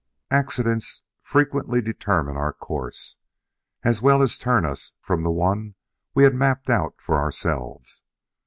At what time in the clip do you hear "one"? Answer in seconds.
5.29-5.75